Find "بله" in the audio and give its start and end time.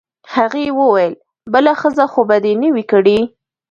1.53-1.73